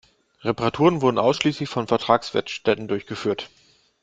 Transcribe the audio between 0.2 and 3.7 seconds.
Reparaturen wurden ausschließlich von Vertragswerkstätten durchgeführt.